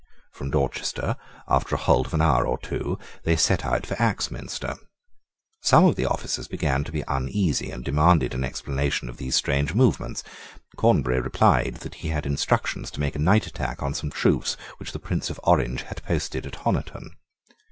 From 0.33 0.49
Dorchester, 0.49 1.15
after 1.47 1.75
a 1.75 1.77
halt 1.77 2.07
of 2.07 2.15
an 2.15 2.23
hour 2.23 2.47
or 2.47 2.57
two, 2.57 2.97
they 3.23 3.35
set 3.35 3.63
out 3.63 3.85
for 3.85 3.93
Axminster. 4.01 4.75
Some 5.61 5.85
of 5.85 5.95
the 5.95 6.07
officers 6.07 6.47
began 6.47 6.83
to 6.85 6.91
be 6.91 7.03
uneasy, 7.07 7.69
and 7.69 7.85
demanded 7.85 8.33
an 8.33 8.43
explanation 8.43 9.09
of 9.09 9.17
these 9.17 9.35
strange 9.35 9.75
movements. 9.75 10.23
Cornbury 10.75 11.19
replied 11.21 11.75
that 11.81 11.93
he 12.01 12.07
had 12.07 12.25
instructions 12.25 12.89
to 12.89 12.99
make 12.99 13.15
a 13.15 13.19
night 13.19 13.45
attack 13.45 13.83
on 13.83 13.93
some 13.93 14.09
troops 14.09 14.57
which 14.77 14.91
the 14.91 14.97
Prince 14.97 15.29
of 15.29 15.39
Orange 15.43 15.83
had 15.83 16.01
posted 16.01 16.47
at 16.47 16.55
Honiton. 16.55 17.11